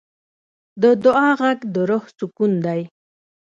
[0.81, 2.81] د دعا غږ د روح سکون دی.